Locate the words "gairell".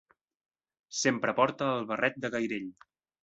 2.37-2.67